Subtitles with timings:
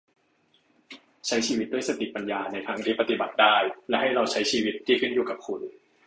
[1.27, 3.55] ใช้ชีวิตด้วยสติปัญญาในทางที่ปฏิบัติได้
[3.89, 5.61] และให้เราใช้ชีวิตที่ขึ้นอยู่กับคุณ